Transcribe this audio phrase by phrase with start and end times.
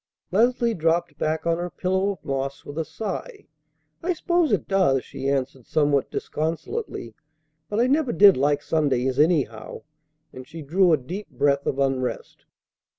[0.31, 3.45] Leslie dropped back on her pillow of moss with a sigh.
[4.01, 7.13] "I s'pose it does," she answered somewhat disconsolately.
[7.69, 9.83] "But I never did like Sundays anyhow!"
[10.33, 12.45] and she drew a deep breath of unrest.